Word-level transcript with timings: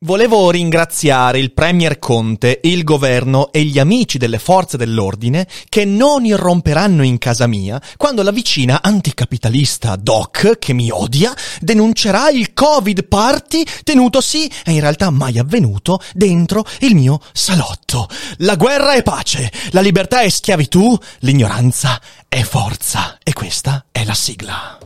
Volevo 0.00 0.48
ringraziare 0.52 1.40
il 1.40 1.52
Premier 1.52 1.98
Conte, 1.98 2.60
il 2.62 2.84
governo 2.84 3.50
e 3.50 3.64
gli 3.64 3.80
amici 3.80 4.16
delle 4.16 4.38
forze 4.38 4.76
dell'ordine 4.76 5.48
che 5.68 5.84
non 5.84 6.24
irromperanno 6.24 7.02
in 7.02 7.18
casa 7.18 7.48
mia 7.48 7.82
quando 7.96 8.22
la 8.22 8.30
vicina 8.30 8.78
anticapitalista 8.80 9.96
Doc, 9.96 10.60
che 10.60 10.72
mi 10.72 10.88
odia, 10.92 11.34
denuncerà 11.60 12.30
il 12.30 12.54
Covid 12.54 13.06
party 13.06 13.64
tenutosi, 13.82 14.48
e 14.64 14.70
in 14.70 14.80
realtà 14.80 15.10
mai 15.10 15.36
avvenuto, 15.36 16.00
dentro 16.14 16.64
il 16.82 16.94
mio 16.94 17.18
salotto. 17.32 18.08
La 18.36 18.54
guerra 18.54 18.92
è 18.92 19.02
pace, 19.02 19.50
la 19.70 19.80
libertà 19.80 20.20
è 20.20 20.28
schiavitù, 20.28 20.96
l'ignoranza 21.22 22.00
è 22.28 22.42
forza. 22.42 23.18
E 23.20 23.32
questa 23.32 23.86
è 23.90 24.04
la 24.04 24.14
sigla. 24.14 24.78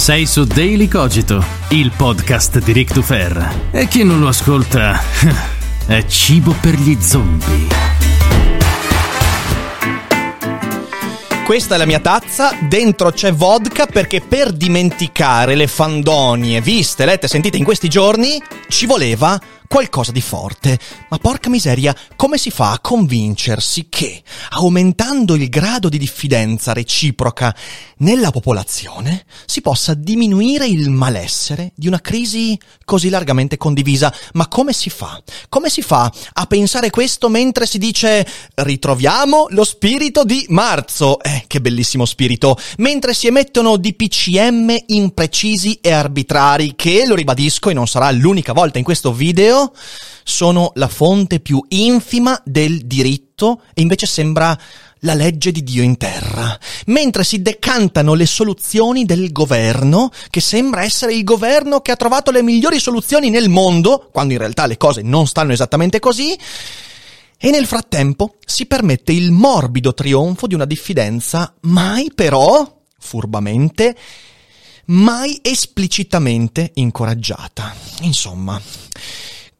Sei 0.00 0.24
su 0.24 0.44
Daily 0.44 0.88
Cogito, 0.88 1.44
il 1.68 1.92
podcast 1.94 2.58
di 2.60 2.72
Rick 2.72 2.94
Dufer. 2.94 3.68
E 3.70 3.86
chi 3.86 4.02
non 4.02 4.18
lo 4.18 4.28
ascolta 4.28 4.98
è 5.86 6.06
cibo 6.06 6.56
per 6.58 6.72
gli 6.72 6.96
zombie. 6.98 7.66
Questa 11.44 11.74
è 11.74 11.78
la 11.78 11.84
mia 11.84 12.00
tazza, 12.00 12.56
dentro 12.66 13.10
c'è 13.10 13.34
vodka 13.34 13.84
perché 13.84 14.22
per 14.22 14.52
dimenticare 14.52 15.54
le 15.54 15.66
fandonie 15.66 16.62
viste, 16.62 17.04
lette, 17.04 17.28
sentite 17.28 17.58
in 17.58 17.64
questi 17.64 17.88
giorni 17.88 18.42
ci 18.68 18.86
voleva 18.86 19.38
qualcosa 19.70 20.10
di 20.10 20.20
forte. 20.20 20.76
Ma 21.10 21.18
porca 21.18 21.48
miseria, 21.48 21.94
come 22.16 22.38
si 22.38 22.50
fa 22.50 22.72
a 22.72 22.80
convincersi 22.80 23.86
che, 23.88 24.20
aumentando 24.50 25.36
il 25.36 25.48
grado 25.48 25.88
di 25.88 25.96
diffidenza 25.96 26.72
reciproca 26.72 27.54
nella 27.98 28.32
popolazione, 28.32 29.24
si 29.46 29.60
possa 29.60 29.94
diminuire 29.94 30.66
il 30.66 30.90
malessere 30.90 31.70
di 31.76 31.86
una 31.86 32.00
crisi 32.00 32.58
così 32.84 33.10
largamente 33.10 33.56
condivisa? 33.58 34.12
Ma 34.32 34.48
come 34.48 34.72
si 34.72 34.90
fa? 34.90 35.22
Come 35.48 35.70
si 35.70 35.82
fa 35.82 36.12
a 36.32 36.46
pensare 36.46 36.90
questo 36.90 37.28
mentre 37.28 37.64
si 37.64 37.78
dice 37.78 38.26
ritroviamo 38.54 39.46
lo 39.50 39.62
spirito 39.62 40.24
di 40.24 40.46
marzo? 40.48 41.20
Eh, 41.20 41.44
che 41.46 41.60
bellissimo 41.60 42.06
spirito! 42.06 42.58
Mentre 42.78 43.14
si 43.14 43.28
emettono 43.28 43.76
DPCM 43.76 44.76
imprecisi 44.86 45.78
e 45.80 45.92
arbitrari 45.92 46.74
che, 46.74 47.06
lo 47.06 47.14
ribadisco 47.14 47.70
e 47.70 47.74
non 47.74 47.86
sarà 47.86 48.10
l'unica 48.10 48.52
volta 48.52 48.78
in 48.78 48.84
questo 48.84 49.12
video, 49.12 49.58
sono 50.22 50.70
la 50.74 50.88
fonte 50.88 51.40
più 51.40 51.62
infima 51.68 52.40
del 52.44 52.86
diritto 52.86 53.62
e 53.74 53.82
invece 53.82 54.06
sembra 54.06 54.58
la 55.00 55.14
legge 55.14 55.50
di 55.50 55.62
Dio 55.62 55.82
in 55.82 55.96
terra, 55.96 56.58
mentre 56.86 57.24
si 57.24 57.40
decantano 57.42 58.14
le 58.14 58.26
soluzioni 58.26 59.04
del 59.04 59.32
governo, 59.32 60.10
che 60.28 60.40
sembra 60.40 60.82
essere 60.82 61.14
il 61.14 61.24
governo 61.24 61.80
che 61.80 61.90
ha 61.90 61.96
trovato 61.96 62.30
le 62.30 62.42
migliori 62.42 62.78
soluzioni 62.78 63.30
nel 63.30 63.48
mondo, 63.48 64.08
quando 64.12 64.32
in 64.32 64.38
realtà 64.38 64.66
le 64.66 64.76
cose 64.76 65.02
non 65.02 65.26
stanno 65.26 65.52
esattamente 65.52 65.98
così, 65.98 66.38
e 67.42 67.50
nel 67.50 67.66
frattempo 67.66 68.34
si 68.44 68.66
permette 68.66 69.12
il 69.12 69.30
morbido 69.30 69.94
trionfo 69.94 70.46
di 70.46 70.54
una 70.54 70.66
diffidenza 70.66 71.54
mai 71.60 72.10
però, 72.14 72.82
furbamente, 72.98 73.96
mai 74.86 75.38
esplicitamente 75.40 76.72
incoraggiata. 76.74 77.74
Insomma, 78.02 78.60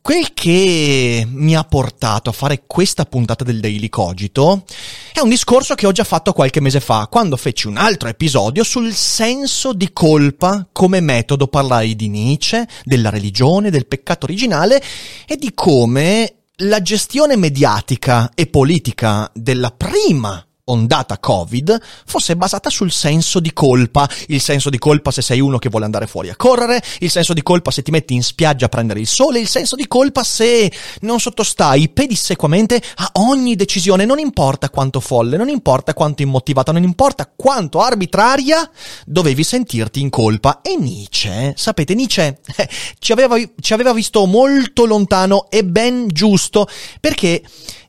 Quel 0.02 0.32
che 0.32 1.26
mi 1.30 1.54
ha 1.54 1.62
portato 1.62 2.30
a 2.30 2.32
fare 2.32 2.64
questa 2.66 3.04
puntata 3.04 3.44
del 3.44 3.60
Daily 3.60 3.90
Cogito 3.90 4.64
è 5.12 5.20
un 5.20 5.28
discorso 5.28 5.74
che 5.74 5.86
ho 5.86 5.92
già 5.92 6.04
fatto 6.04 6.32
qualche 6.32 6.60
mese 6.60 6.80
fa, 6.80 7.06
quando 7.10 7.36
feci 7.36 7.66
un 7.66 7.76
altro 7.76 8.08
episodio 8.08 8.64
sul 8.64 8.94
senso 8.94 9.74
di 9.74 9.92
colpa 9.92 10.66
come 10.72 11.00
metodo. 11.00 11.48
Parlai 11.48 11.96
di 11.96 12.08
Nietzsche, 12.08 12.66
della 12.82 13.10
religione, 13.10 13.70
del 13.70 13.86
peccato 13.86 14.24
originale 14.24 14.82
e 15.26 15.36
di 15.36 15.52
come 15.52 16.36
la 16.62 16.80
gestione 16.80 17.36
mediatica 17.36 18.30
e 18.34 18.46
politica 18.46 19.30
della 19.34 19.70
prima 19.70 20.42
ondata 20.70 21.18
Covid 21.18 21.80
fosse 22.06 22.36
basata 22.36 22.70
sul 22.70 22.90
senso 22.90 23.40
di 23.40 23.52
colpa, 23.52 24.08
il 24.28 24.40
senso 24.40 24.70
di 24.70 24.78
colpa 24.78 25.10
se 25.10 25.22
sei 25.22 25.40
uno 25.40 25.58
che 25.58 25.68
vuole 25.68 25.84
andare 25.84 26.06
fuori 26.06 26.30
a 26.30 26.36
correre, 26.36 26.82
il 27.00 27.10
senso 27.10 27.32
di 27.32 27.42
colpa 27.42 27.70
se 27.70 27.82
ti 27.82 27.90
metti 27.90 28.14
in 28.14 28.22
spiaggia 28.22 28.66
a 28.66 28.68
prendere 28.68 29.00
il 29.00 29.06
sole, 29.06 29.40
il 29.40 29.48
senso 29.48 29.76
di 29.76 29.86
colpa 29.86 30.22
se 30.22 30.70
non 31.00 31.20
sottostai 31.20 31.88
pedissequamente 31.88 32.80
a 32.96 33.10
ogni 33.14 33.56
decisione, 33.56 34.04
non 34.04 34.18
importa 34.18 34.70
quanto 34.70 35.00
folle, 35.00 35.36
non 35.36 35.48
importa 35.48 35.94
quanto 35.94 36.22
immotivata, 36.22 36.72
non 36.72 36.82
importa 36.82 37.30
quanto 37.34 37.80
arbitraria, 37.80 38.68
dovevi 39.04 39.44
sentirti 39.44 40.00
in 40.00 40.10
colpa. 40.10 40.60
E 40.62 40.76
Nietzsche, 40.76 41.54
sapete, 41.56 41.94
Nietzsche 41.94 42.38
eh, 42.56 42.68
ci, 42.98 43.12
aveva, 43.12 43.36
ci 43.60 43.72
aveva 43.72 43.92
visto 43.92 44.24
molto 44.26 44.84
lontano 44.84 45.50
e 45.50 45.64
ben 45.64 46.08
giusto, 46.08 46.68
perché 47.00 47.42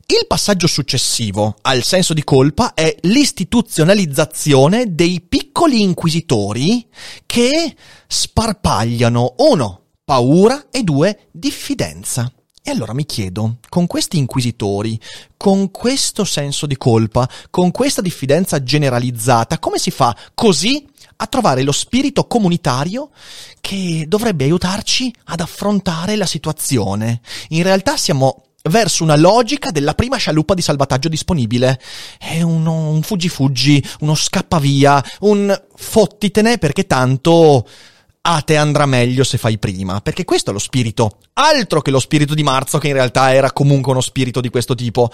il 0.06 0.26
passaggio 0.26 0.66
successivo 0.66 1.56
al 1.62 1.82
senso 1.82 2.12
di 2.12 2.24
colpa 2.24 2.74
è 2.74 2.94
l'istituzionalizzazione 3.02 4.94
dei 4.94 5.20
piccoli 5.20 5.80
inquisitori 5.80 6.86
che 7.24 7.74
sparpagliano 8.06 9.34
uno, 9.38 9.82
paura 10.04 10.66
e 10.70 10.82
due, 10.82 11.28
diffidenza. 11.30 12.30
E 12.64 12.70
allora 12.70 12.94
mi 12.94 13.06
chiedo, 13.06 13.56
con 13.68 13.86
questi 13.86 14.18
inquisitori, 14.18 15.00
con 15.36 15.70
questo 15.70 16.24
senso 16.24 16.66
di 16.66 16.76
colpa, 16.76 17.28
con 17.50 17.70
questa 17.70 18.00
diffidenza 18.00 18.62
generalizzata, 18.62 19.58
come 19.58 19.78
si 19.78 19.90
fa 19.90 20.16
così 20.34 20.86
a 21.16 21.26
trovare 21.26 21.62
lo 21.62 21.72
spirito 21.72 22.26
comunitario 22.26 23.10
che 23.60 24.04
dovrebbe 24.06 24.44
aiutarci 24.44 25.12
ad 25.24 25.40
affrontare 25.40 26.14
la 26.16 26.26
situazione? 26.26 27.20
In 27.48 27.62
realtà 27.64 27.96
siamo 27.96 28.51
verso 28.70 29.02
una 29.02 29.16
logica 29.16 29.70
della 29.70 29.94
prima 29.94 30.16
scialuppa 30.16 30.54
di 30.54 30.62
salvataggio 30.62 31.08
disponibile. 31.08 31.80
È 32.18 32.42
uno, 32.42 32.90
un 32.90 33.02
fuggi-fuggi, 33.02 33.84
uno 34.00 34.14
scappavia, 34.14 35.04
un 35.20 35.62
fottitene 35.74 36.58
perché 36.58 36.86
tanto 36.86 37.66
a 38.24 38.40
te 38.42 38.56
andrà 38.56 38.86
meglio 38.86 39.24
se 39.24 39.36
fai 39.36 39.58
prima, 39.58 40.00
perché 40.00 40.24
questo 40.24 40.50
è 40.50 40.52
lo 40.52 40.60
spirito, 40.60 41.18
altro 41.34 41.82
che 41.82 41.90
lo 41.90 41.98
spirito 41.98 42.34
di 42.34 42.44
marzo 42.44 42.78
che 42.78 42.86
in 42.86 42.92
realtà 42.92 43.34
era 43.34 43.50
comunque 43.50 43.90
uno 43.90 44.00
spirito 44.00 44.40
di 44.40 44.48
questo 44.48 44.74
tipo. 44.76 45.10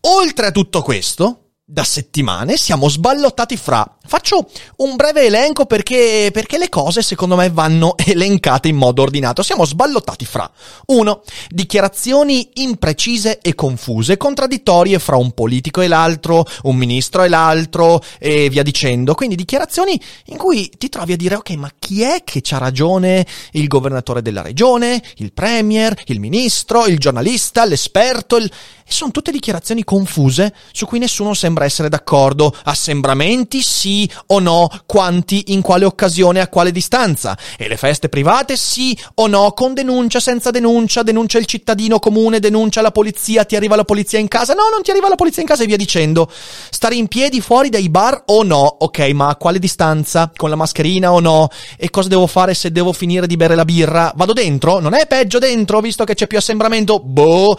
Oltre 0.00 0.46
a 0.46 0.50
tutto 0.50 0.80
questo, 0.80 1.48
da 1.62 1.84
settimane 1.84 2.56
siamo 2.56 2.88
sballottati 2.88 3.58
fra 3.58 3.97
Faccio 4.08 4.48
un 4.76 4.96
breve 4.96 5.26
elenco 5.26 5.66
perché, 5.66 6.30
perché 6.32 6.56
le 6.56 6.70
cose 6.70 7.02
secondo 7.02 7.36
me 7.36 7.50
vanno 7.50 7.94
elencate 8.02 8.68
in 8.68 8.76
modo 8.76 9.02
ordinato. 9.02 9.42
Siamo 9.42 9.66
sballottati 9.66 10.24
fra 10.24 10.50
1. 10.86 11.22
Dichiarazioni 11.50 12.48
imprecise 12.54 13.38
e 13.38 13.54
confuse, 13.54 14.16
contraddittorie 14.16 14.98
fra 14.98 15.16
un 15.16 15.32
politico 15.32 15.82
e 15.82 15.88
l'altro, 15.88 16.46
un 16.62 16.76
ministro 16.76 17.22
e 17.22 17.28
l'altro 17.28 18.00
e 18.18 18.48
via 18.48 18.62
dicendo. 18.62 19.12
Quindi 19.12 19.36
dichiarazioni 19.36 20.00
in 20.28 20.38
cui 20.38 20.70
ti 20.78 20.88
trovi 20.88 21.12
a 21.12 21.16
dire 21.16 21.34
ok 21.34 21.50
ma 21.50 21.70
chi 21.78 22.00
è 22.00 22.22
che 22.24 22.40
c'ha 22.42 22.56
ragione? 22.56 23.26
Il 23.52 23.68
governatore 23.68 24.22
della 24.22 24.40
regione, 24.40 25.02
il 25.16 25.34
premier, 25.34 25.94
il 26.06 26.18
ministro, 26.18 26.86
il 26.86 26.98
giornalista, 26.98 27.66
l'esperto, 27.66 28.36
il... 28.36 28.50
E 28.88 28.90
sono 28.90 29.10
tutte 29.10 29.30
dichiarazioni 29.30 29.84
confuse 29.84 30.54
su 30.72 30.86
cui 30.86 30.98
nessuno 30.98 31.34
sembra 31.34 31.66
essere 31.66 31.90
d'accordo. 31.90 32.56
Assembramenti 32.64 33.60
sì 33.60 33.97
o 34.26 34.38
no, 34.38 34.68
quanti, 34.84 35.52
in 35.52 35.62
quale 35.62 35.84
occasione, 35.84 36.40
a 36.40 36.48
quale 36.48 36.72
distanza. 36.72 37.36
E 37.56 37.68
le 37.68 37.76
feste 37.76 38.08
private 38.08 38.56
sì 38.56 38.96
o 39.14 39.26
no, 39.26 39.52
con 39.52 39.72
denuncia, 39.72 40.20
senza 40.20 40.50
denuncia, 40.50 41.02
denuncia 41.02 41.38
il 41.38 41.46
cittadino 41.46 41.98
comune, 41.98 42.40
denuncia 42.40 42.82
la 42.82 42.90
polizia, 42.90 43.44
ti 43.44 43.56
arriva 43.56 43.76
la 43.76 43.84
polizia 43.84 44.18
in 44.18 44.28
casa. 44.28 44.52
No, 44.52 44.68
non 44.70 44.82
ti 44.82 44.90
arriva 44.90 45.08
la 45.08 45.14
polizia 45.14 45.42
in 45.42 45.48
casa 45.48 45.62
e 45.62 45.66
via 45.66 45.76
dicendo. 45.76 46.30
Stare 46.70 46.96
in 46.96 47.08
piedi 47.08 47.40
fuori 47.40 47.70
dai 47.70 47.88
bar 47.88 48.24
o 48.26 48.42
no? 48.42 48.76
Ok, 48.80 48.98
ma 49.14 49.28
a 49.28 49.36
quale 49.36 49.58
distanza? 49.58 50.30
Con 50.36 50.50
la 50.50 50.56
mascherina 50.56 51.12
o 51.12 51.20
no? 51.20 51.48
E 51.76 51.90
cosa 51.90 52.08
devo 52.08 52.26
fare 52.26 52.54
se 52.54 52.70
devo 52.70 52.92
finire 52.92 53.26
di 53.26 53.36
bere 53.36 53.54
la 53.54 53.64
birra? 53.64 54.12
Vado 54.14 54.32
dentro? 54.32 54.80
Non 54.80 54.94
è 54.94 55.06
peggio 55.06 55.38
dentro, 55.38 55.80
visto 55.80 56.04
che 56.04 56.14
c'è 56.14 56.26
più 56.26 56.38
assembramento? 56.38 57.00
Boh. 57.00 57.58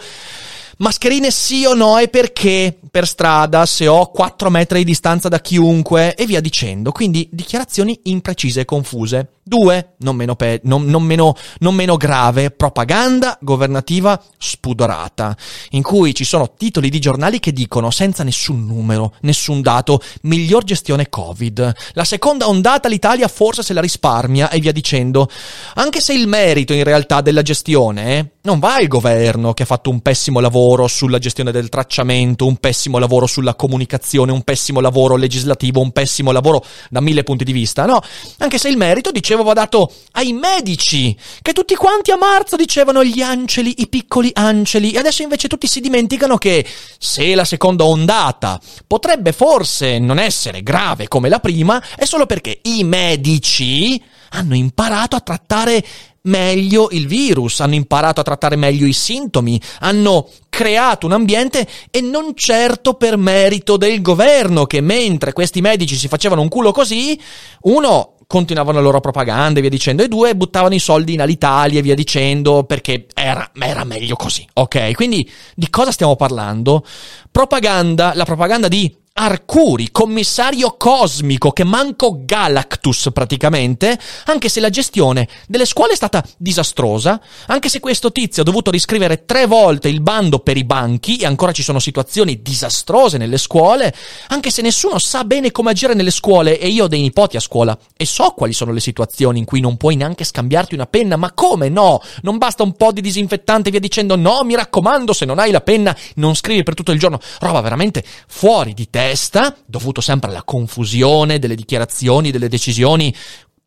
Mascherine 0.80 1.30
sì 1.30 1.66
o 1.66 1.74
no 1.74 1.98
e 1.98 2.08
perché 2.08 2.74
per 2.90 3.06
strada 3.06 3.66
se 3.66 3.86
ho 3.86 4.10
4 4.10 4.48
metri 4.48 4.78
di 4.78 4.84
distanza 4.86 5.28
da 5.28 5.38
chiunque 5.40 6.14
e 6.14 6.24
via 6.24 6.40
dicendo. 6.40 6.90
Quindi 6.90 7.28
dichiarazioni 7.30 8.00
imprecise 8.04 8.60
e 8.60 8.64
confuse. 8.64 9.28
Due, 9.42 9.94
non 9.98 10.16
meno, 10.16 10.36
pe- 10.36 10.60
non, 10.64 10.84
non, 10.84 11.02
meno, 11.02 11.34
non 11.58 11.74
meno 11.74 11.96
grave, 11.96 12.50
propaganda 12.50 13.36
governativa 13.40 14.22
spudorata, 14.38 15.36
in 15.70 15.82
cui 15.82 16.14
ci 16.14 16.24
sono 16.24 16.54
titoli 16.54 16.88
di 16.88 17.00
giornali 17.00 17.40
che 17.40 17.52
dicono 17.52 17.90
senza 17.90 18.22
nessun 18.22 18.64
numero, 18.64 19.14
nessun 19.22 19.60
dato, 19.60 20.00
miglior 20.22 20.62
gestione 20.62 21.08
Covid. 21.08 21.72
La 21.94 22.04
seconda 22.04 22.48
ondata 22.48 22.88
l'Italia 22.88 23.26
forse 23.28 23.62
se 23.62 23.72
la 23.72 23.80
risparmia 23.80 24.50
e 24.50 24.60
via 24.60 24.72
dicendo. 24.72 25.28
Anche 25.74 26.00
se 26.00 26.12
il 26.12 26.28
merito 26.28 26.72
in 26.72 26.84
realtà 26.84 27.20
della 27.20 27.42
gestione 27.42 28.18
eh, 28.18 28.30
non 28.42 28.60
va 28.60 28.76
al 28.76 28.86
governo 28.86 29.52
che 29.52 29.64
ha 29.64 29.66
fatto 29.66 29.90
un 29.90 30.00
pessimo 30.00 30.38
lavoro 30.38 30.69
sulla 30.88 31.18
gestione 31.18 31.52
del 31.52 31.68
tracciamento, 31.68 32.46
un 32.46 32.56
pessimo 32.56 32.98
lavoro 32.98 33.26
sulla 33.26 33.54
comunicazione, 33.54 34.32
un 34.32 34.42
pessimo 34.42 34.80
lavoro 34.80 35.16
legislativo, 35.16 35.80
un 35.80 35.92
pessimo 35.92 36.32
lavoro 36.32 36.64
da 36.88 37.00
mille 37.00 37.22
punti 37.22 37.44
di 37.44 37.52
vista, 37.52 37.86
no? 37.86 38.00
Anche 38.38 38.58
se 38.58 38.68
il 38.68 38.76
merito, 38.76 39.10
dicevo, 39.10 39.42
va 39.42 39.52
dato 39.52 39.92
ai 40.12 40.32
medici, 40.32 41.16
che 41.42 41.52
tutti 41.52 41.74
quanti 41.74 42.10
a 42.10 42.16
marzo 42.16 42.56
dicevano 42.56 43.04
gli 43.04 43.20
anceli, 43.20 43.74
i 43.78 43.88
piccoli 43.88 44.30
anceli, 44.32 44.92
e 44.92 44.98
adesso 44.98 45.22
invece 45.22 45.48
tutti 45.48 45.66
si 45.66 45.80
dimenticano 45.80 46.36
che 46.38 46.66
se 46.98 47.34
la 47.34 47.44
seconda 47.44 47.84
ondata 47.84 48.60
potrebbe 48.86 49.32
forse 49.32 49.98
non 49.98 50.18
essere 50.18 50.62
grave 50.62 51.08
come 51.08 51.28
la 51.28 51.40
prima, 51.40 51.82
è 51.96 52.04
solo 52.04 52.26
perché 52.26 52.60
i 52.62 52.84
medici 52.84 54.00
hanno 54.30 54.54
imparato 54.54 55.16
a 55.16 55.20
trattare 55.20 55.84
meglio 56.22 56.88
il 56.90 57.06
virus, 57.06 57.60
hanno 57.60 57.74
imparato 57.74 58.20
a 58.20 58.24
trattare 58.24 58.56
meglio 58.56 58.86
i 58.86 58.92
sintomi, 58.92 59.60
hanno 59.80 60.28
creato 60.48 61.06
un 61.06 61.12
ambiente 61.12 61.66
e 61.90 62.00
non 62.00 62.32
certo 62.34 62.94
per 62.94 63.16
merito 63.16 63.76
del 63.76 64.02
governo 64.02 64.66
che 64.66 64.80
mentre 64.80 65.32
questi 65.32 65.60
medici 65.60 65.96
si 65.96 66.08
facevano 66.08 66.42
un 66.42 66.48
culo 66.48 66.72
così, 66.72 67.18
uno 67.62 68.16
continuavano 68.26 68.78
la 68.78 68.84
loro 68.84 69.00
propaganda 69.00 69.58
e 69.58 69.62
via 69.62 69.70
dicendo, 69.70 70.04
e 70.04 70.08
due 70.08 70.36
buttavano 70.36 70.74
i 70.74 70.78
soldi 70.78 71.14
in 71.14 71.20
Alitalia 71.20 71.80
e 71.80 71.82
via 71.82 71.96
dicendo 71.96 72.62
perché 72.62 73.06
era, 73.12 73.50
era 73.58 73.82
meglio 73.82 74.14
così, 74.14 74.46
ok? 74.52 74.92
Quindi 74.92 75.28
di 75.56 75.68
cosa 75.68 75.90
stiamo 75.90 76.14
parlando? 76.14 76.84
Propaganda, 77.32 78.12
la 78.14 78.24
propaganda 78.24 78.68
di 78.68 78.94
Arcuri, 79.22 79.90
commissario 79.90 80.76
cosmico, 80.78 81.50
che 81.50 81.62
manco 81.62 82.22
Galactus 82.24 83.10
praticamente, 83.12 83.98
anche 84.24 84.48
se 84.48 84.60
la 84.60 84.70
gestione 84.70 85.28
delle 85.46 85.66
scuole 85.66 85.92
è 85.92 85.94
stata 85.94 86.24
disastrosa, 86.38 87.20
anche 87.48 87.68
se 87.68 87.80
questo 87.80 88.12
tizio 88.12 88.40
ha 88.40 88.46
dovuto 88.46 88.70
riscrivere 88.70 89.26
tre 89.26 89.44
volte 89.44 89.90
il 89.90 90.00
bando 90.00 90.38
per 90.38 90.56
i 90.56 90.64
banchi 90.64 91.18
e 91.18 91.26
ancora 91.26 91.52
ci 91.52 91.62
sono 91.62 91.80
situazioni 91.80 92.40
disastrose 92.40 93.18
nelle 93.18 93.36
scuole, 93.36 93.94
anche 94.28 94.48
se 94.48 94.62
nessuno 94.62 94.98
sa 94.98 95.22
bene 95.24 95.50
come 95.50 95.72
agire 95.72 95.92
nelle 95.92 96.10
scuole 96.10 96.58
e 96.58 96.68
io 96.68 96.84
ho 96.84 96.88
dei 96.88 97.02
nipoti 97.02 97.36
a 97.36 97.40
scuola 97.40 97.78
e 97.98 98.06
so 98.06 98.30
quali 98.30 98.54
sono 98.54 98.72
le 98.72 98.80
situazioni 98.80 99.38
in 99.38 99.44
cui 99.44 99.60
non 99.60 99.76
puoi 99.76 99.96
neanche 99.96 100.24
scambiarti 100.24 100.72
una 100.72 100.86
penna, 100.86 101.16
ma 101.16 101.32
come 101.32 101.68
no? 101.68 102.00
Non 102.22 102.38
basta 102.38 102.62
un 102.62 102.72
po' 102.72 102.90
di 102.90 103.02
disinfettante 103.02 103.68
e 103.68 103.70
via 103.70 103.80
dicendo 103.80 104.16
no, 104.16 104.44
mi 104.44 104.54
raccomando, 104.54 105.12
se 105.12 105.26
non 105.26 105.38
hai 105.38 105.50
la 105.50 105.60
penna 105.60 105.94
non 106.14 106.34
scrivi 106.34 106.62
per 106.62 106.72
tutto 106.72 106.92
il 106.92 106.98
giorno, 106.98 107.20
roba 107.40 107.60
veramente 107.60 108.02
fuori 108.26 108.72
di 108.72 108.88
te 108.88 109.08
testa, 109.10 109.56
dovuto 109.66 110.00
sempre 110.00 110.30
alla 110.30 110.44
confusione 110.44 111.40
delle 111.40 111.56
dichiarazioni, 111.56 112.30
delle 112.30 112.48
decisioni 112.48 113.12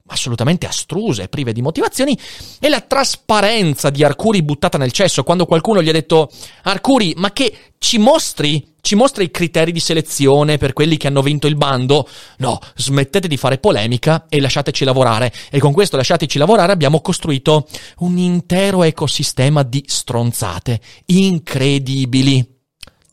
assolutamente 0.05 0.67
astruse, 0.67 1.27
prive 1.27 1.53
di 1.53 1.61
motivazioni, 1.61 2.17
e 2.59 2.69
la 2.69 2.81
trasparenza 2.81 3.89
di 3.89 4.03
Arcuri 4.03 4.43
buttata 4.43 4.77
nel 4.77 4.91
cesso, 4.91 5.23
quando 5.23 5.45
qualcuno 5.45 5.81
gli 5.81 5.89
ha 5.89 5.93
detto 5.93 6.29
Arcuri, 6.63 7.13
ma 7.17 7.31
che 7.31 7.73
ci 7.77 7.97
mostri? 7.97 8.71
Ci 8.79 8.95
mostri 8.95 9.25
i 9.25 9.31
criteri 9.31 9.71
di 9.71 9.79
selezione 9.79 10.57
per 10.57 10.73
quelli 10.73 10.97
che 10.97 11.07
hanno 11.07 11.21
vinto 11.21 11.47
il 11.47 11.55
bando? 11.55 12.07
No, 12.37 12.59
smettete 12.75 13.27
di 13.27 13.37
fare 13.37 13.57
polemica 13.57 14.25
e 14.29 14.39
lasciateci 14.39 14.83
lavorare. 14.83 15.31
E 15.49 15.59
con 15.59 15.71
questo 15.71 15.97
lasciateci 15.97 16.37
lavorare 16.37 16.73
abbiamo 16.73 16.99
costruito 17.01 17.67
un 17.99 18.17
intero 18.17 18.83
ecosistema 18.83 19.63
di 19.63 19.83
stronzate 19.87 20.81
incredibili. 21.07 22.52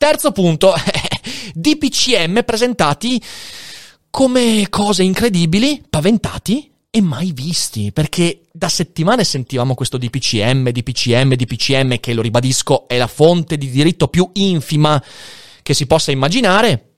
Terzo 0.00 0.32
punto, 0.32 0.72
DPCM 1.52 2.42
presentati 2.42 3.22
come 4.08 4.66
cose 4.70 5.02
incredibili, 5.02 5.84
paventati 5.90 6.72
e 6.88 7.02
mai 7.02 7.32
visti, 7.32 7.92
perché 7.92 8.46
da 8.50 8.70
settimane 8.70 9.24
sentivamo 9.24 9.74
questo 9.74 9.98
DPCM, 9.98 10.70
DPCM, 10.70 11.34
DPCM, 11.34 12.00
che 12.00 12.14
lo 12.14 12.22
ribadisco 12.22 12.88
è 12.88 12.96
la 12.96 13.08
fonte 13.08 13.58
di 13.58 13.68
diritto 13.68 14.08
più 14.08 14.30
infima 14.32 15.04
che 15.62 15.74
si 15.74 15.86
possa 15.86 16.10
immaginare, 16.12 16.92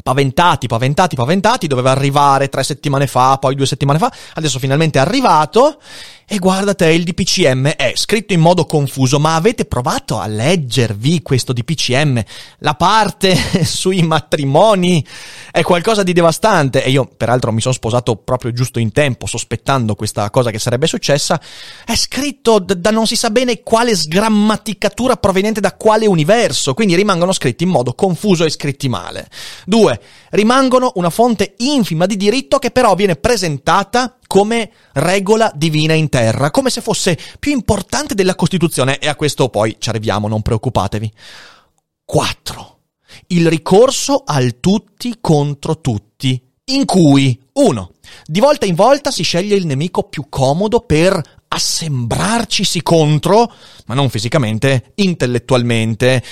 paventati, 0.00 0.68
paventati, 0.68 1.16
paventati, 1.16 1.66
doveva 1.66 1.90
arrivare 1.90 2.48
tre 2.48 2.62
settimane 2.62 3.08
fa, 3.08 3.38
poi 3.38 3.56
due 3.56 3.66
settimane 3.66 3.98
fa, 3.98 4.12
adesso 4.34 4.60
finalmente 4.60 5.00
è 5.00 5.02
arrivato 5.02 5.80
e 6.26 6.38
guarda 6.38 6.74
te, 6.74 6.90
il 6.90 7.04
DPCM 7.04 7.68
è 7.68 7.92
scritto 7.94 8.32
in 8.32 8.40
modo 8.40 8.64
confuso, 8.64 9.20
ma 9.20 9.34
avete 9.34 9.66
provato 9.66 10.18
a 10.18 10.26
leggervi 10.26 11.20
questo 11.20 11.52
DPCM? 11.52 12.22
La 12.60 12.74
parte 12.74 13.36
sui 13.64 14.02
matrimoni 14.02 15.04
è 15.52 15.62
qualcosa 15.62 16.02
di 16.02 16.14
devastante 16.14 16.82
e 16.82 16.88
io 16.88 17.06
peraltro 17.14 17.52
mi 17.52 17.60
sono 17.60 17.74
sposato 17.74 18.16
proprio 18.16 18.52
giusto 18.52 18.78
in 18.78 18.90
tempo, 18.90 19.26
sospettando 19.26 19.94
questa 19.94 20.30
cosa 20.30 20.50
che 20.50 20.58
sarebbe 20.58 20.86
successa. 20.86 21.38
È 21.84 21.94
scritto 21.94 22.58
da 22.58 22.90
non 22.90 23.06
si 23.06 23.16
sa 23.16 23.28
bene 23.28 23.62
quale 23.62 23.94
sgrammaticatura 23.94 25.16
proveniente 25.16 25.60
da 25.60 25.74
quale 25.74 26.06
universo, 26.06 26.72
quindi 26.72 26.94
rimangono 26.94 27.32
scritti 27.32 27.64
in 27.64 27.70
modo 27.70 27.92
confuso 27.92 28.44
e 28.44 28.50
scritti 28.50 28.88
male. 28.88 29.28
Due, 29.66 30.00
rimangono 30.30 30.92
una 30.94 31.10
fonte 31.10 31.54
infima 31.58 32.06
di 32.06 32.16
diritto 32.16 32.58
che 32.58 32.70
però 32.70 32.94
viene 32.94 33.16
presentata 33.16 34.16
come 34.34 34.68
regola 34.94 35.52
divina 35.54 35.92
in 35.92 36.08
terra, 36.08 36.50
come 36.50 36.68
se 36.68 36.80
fosse 36.80 37.16
più 37.38 37.52
importante 37.52 38.16
della 38.16 38.34
Costituzione 38.34 38.98
e 38.98 39.06
a 39.06 39.14
questo 39.14 39.48
poi 39.48 39.76
ci 39.78 39.90
arriviamo, 39.90 40.26
non 40.26 40.42
preoccupatevi. 40.42 41.12
4. 42.04 42.78
Il 43.28 43.48
ricorso 43.48 44.24
al 44.26 44.58
tutti 44.58 45.18
contro 45.20 45.80
tutti, 45.80 46.44
in 46.64 46.84
cui 46.84 47.40
1. 47.52 47.93
Di 48.24 48.40
volta 48.40 48.66
in 48.66 48.74
volta 48.74 49.10
si 49.10 49.22
sceglie 49.22 49.56
il 49.56 49.66
nemico 49.66 50.04
più 50.04 50.26
comodo 50.28 50.80
per 50.80 51.42
assembrarcisi 51.54 52.82
contro, 52.82 53.52
ma 53.86 53.94
non 53.94 54.10
fisicamente, 54.10 54.92
intellettualmente. 54.96 56.22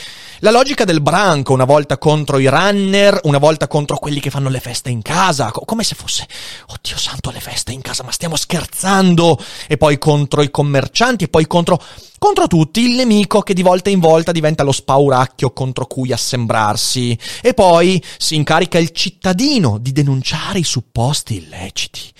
La 0.40 0.50
logica 0.50 0.84
del 0.84 1.00
branco, 1.00 1.52
una 1.52 1.64
volta 1.64 1.96
contro 1.96 2.40
i 2.40 2.48
runner, 2.48 3.20
una 3.24 3.38
volta 3.38 3.68
contro 3.68 3.98
quelli 3.98 4.18
che 4.18 4.30
fanno 4.30 4.48
le 4.48 4.58
feste 4.58 4.90
in 4.90 5.00
casa, 5.00 5.52
come 5.52 5.84
se 5.84 5.94
fosse, 5.94 6.26
oddio 6.66 6.96
santo, 6.96 7.30
le 7.30 7.38
feste 7.38 7.70
in 7.70 7.80
casa, 7.80 8.02
ma 8.02 8.10
stiamo 8.10 8.34
scherzando, 8.34 9.38
e 9.68 9.76
poi 9.76 9.98
contro 9.98 10.42
i 10.42 10.50
commercianti, 10.50 11.24
e 11.24 11.28
poi 11.28 11.46
contro, 11.46 11.80
contro 12.18 12.48
tutti, 12.48 12.80
il 12.80 12.96
nemico 12.96 13.42
che 13.42 13.54
di 13.54 13.62
volta 13.62 13.90
in 13.90 14.00
volta 14.00 14.32
diventa 14.32 14.64
lo 14.64 14.72
spauracchio 14.72 15.52
contro 15.52 15.86
cui 15.86 16.10
assembrarsi, 16.10 17.16
e 17.40 17.54
poi 17.54 18.02
si 18.18 18.34
incarica 18.34 18.78
il 18.78 18.90
cittadino 18.90 19.78
di 19.78 19.92
denunciare 19.92 20.58
i 20.58 20.64
supposti 20.64 21.36
illeciti. 21.36 21.61
речити 21.64 22.14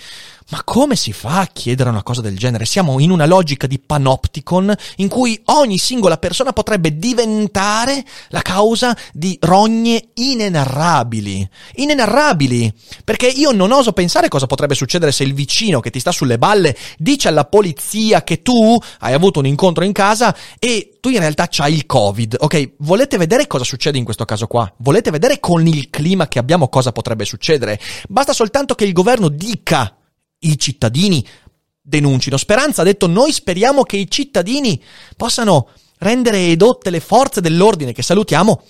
Ma 0.52 0.64
come 0.64 0.96
si 0.96 1.14
fa 1.14 1.40
a 1.40 1.46
chiedere 1.46 1.88
una 1.88 2.02
cosa 2.02 2.20
del 2.20 2.36
genere? 2.36 2.66
Siamo 2.66 3.00
in 3.00 3.10
una 3.10 3.24
logica 3.24 3.66
di 3.66 3.78
panopticon 3.78 4.74
in 4.96 5.08
cui 5.08 5.40
ogni 5.46 5.78
singola 5.78 6.18
persona 6.18 6.52
potrebbe 6.52 6.98
diventare 6.98 8.04
la 8.28 8.42
causa 8.42 8.94
di 9.14 9.38
rogne 9.40 10.10
inenarrabili. 10.12 11.48
Inenarrabili! 11.76 12.70
Perché 13.02 13.28
io 13.28 13.52
non 13.52 13.72
oso 13.72 13.94
pensare 13.94 14.28
cosa 14.28 14.44
potrebbe 14.44 14.74
succedere 14.74 15.10
se 15.10 15.22
il 15.22 15.32
vicino 15.32 15.80
che 15.80 15.88
ti 15.88 16.00
sta 16.00 16.12
sulle 16.12 16.36
balle 16.36 16.76
dice 16.98 17.28
alla 17.28 17.46
polizia 17.46 18.22
che 18.22 18.42
tu 18.42 18.78
hai 18.98 19.14
avuto 19.14 19.38
un 19.38 19.46
incontro 19.46 19.84
in 19.84 19.92
casa 19.92 20.36
e 20.58 20.98
tu 21.00 21.08
in 21.08 21.20
realtà 21.20 21.46
c'hai 21.48 21.72
il 21.72 21.86
covid. 21.86 22.36
Ok, 22.40 22.72
volete 22.80 23.16
vedere 23.16 23.46
cosa 23.46 23.64
succede 23.64 23.96
in 23.96 24.04
questo 24.04 24.26
caso 24.26 24.46
qua? 24.46 24.70
Volete 24.80 25.10
vedere 25.10 25.40
con 25.40 25.66
il 25.66 25.88
clima 25.88 26.28
che 26.28 26.38
abbiamo 26.38 26.68
cosa 26.68 26.92
potrebbe 26.92 27.24
succedere? 27.24 27.80
Basta 28.06 28.34
soltanto 28.34 28.74
che 28.74 28.84
il 28.84 28.92
governo 28.92 29.28
dica 29.28 29.96
i 30.42 30.58
cittadini 30.58 31.26
denuncino. 31.80 32.36
Speranza 32.36 32.82
ha 32.82 32.84
detto 32.84 33.06
noi 33.06 33.32
speriamo 33.32 33.82
che 33.82 33.96
i 33.96 34.10
cittadini 34.10 34.80
possano 35.16 35.68
rendere 35.98 36.46
edotte 36.46 36.90
le 36.90 37.00
forze 37.00 37.40
dell'ordine 37.40 37.92
che 37.92 38.02
salutiamo 38.02 38.62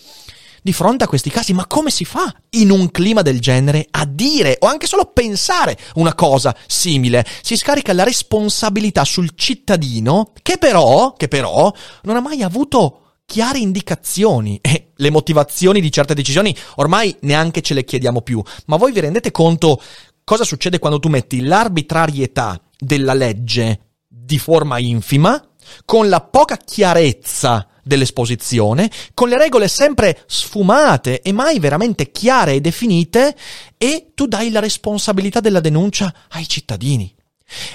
di 0.63 0.73
fronte 0.73 1.05
a 1.05 1.09
questi 1.09 1.29
casi. 1.29 1.53
Ma 1.53 1.67
come 1.67 1.91
si 1.91 2.05
fa 2.05 2.33
in 2.51 2.71
un 2.71 2.91
clima 2.91 3.23
del 3.23 3.41
genere 3.41 3.87
a 3.91 4.07
dire 4.07 4.57
o 4.61 4.67
anche 4.67 4.87
solo 4.87 5.07
pensare 5.07 5.77
una 5.95 6.15
cosa 6.15 6.57
simile? 6.67 7.27
Si 7.43 7.57
scarica 7.57 7.93
la 7.93 8.05
responsabilità 8.05 9.05
sul 9.05 9.33
cittadino 9.35 10.33
che 10.43 10.57
però, 10.57 11.13
che 11.15 11.29
però 11.29 11.73
non 12.03 12.17
ha 12.17 12.21
mai 12.21 12.43
avuto 12.43 12.99
chiare 13.25 13.59
indicazioni 13.59 14.59
e 14.61 14.93
le 14.95 15.11
motivazioni 15.11 15.81
di 15.81 15.91
certe 15.91 16.15
decisioni 16.15 16.55
ormai 16.77 17.17
neanche 17.21 17.63
ce 17.63 17.75
le 17.75 17.85
chiediamo 17.85 18.21
più. 18.21 18.43
Ma 18.67 18.77
voi 18.77 18.93
vi 18.93 19.01
rendete 19.01 19.31
conto 19.31 19.81
cosa 20.25 20.45
succede 20.45 20.79
quando 20.79 20.99
tu 20.99 21.09
metti 21.09 21.43
l'arbitrarietà 21.43 22.61
della 22.79 23.15
legge 23.15 23.93
di 24.07 24.39
forma 24.39 24.79
infima 24.79 25.43
con 25.85 26.09
la 26.09 26.21
poca 26.21 26.57
chiarezza 26.57 27.67
dell'esposizione, 27.83 28.91
con 29.15 29.29
le 29.29 29.39
regole 29.39 29.69
sempre 29.69 30.23
sfumate 30.27 31.21
e 31.21 31.33
mai 31.33 31.59
veramente 31.59 32.11
chiare 32.11 32.55
e 32.55 32.61
definite, 32.61 33.37
e 33.77 34.13
tu 34.15 34.27
dai 34.27 34.51
la 34.51 34.61
responsabilità 34.61 35.41
della 35.41 35.61
denuncia 35.61 36.13
ai 36.31 36.49
cittadini. 36.49 37.13